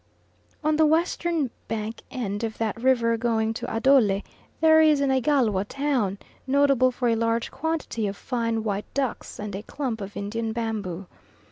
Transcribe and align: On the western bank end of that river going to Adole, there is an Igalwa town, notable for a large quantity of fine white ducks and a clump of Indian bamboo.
On 0.63 0.77
the 0.77 0.85
western 0.87 1.51
bank 1.67 2.01
end 2.09 2.43
of 2.43 2.57
that 2.57 2.75
river 2.81 3.17
going 3.17 3.53
to 3.53 3.67
Adole, 3.67 4.23
there 4.59 4.81
is 4.81 4.99
an 4.99 5.11
Igalwa 5.11 5.63
town, 5.65 6.17
notable 6.47 6.89
for 6.91 7.07
a 7.07 7.15
large 7.15 7.51
quantity 7.51 8.07
of 8.07 8.17
fine 8.17 8.63
white 8.63 8.91
ducks 8.95 9.37
and 9.37 9.53
a 9.55 9.61
clump 9.61 10.01
of 10.01 10.17
Indian 10.17 10.53
bamboo. 10.53 11.05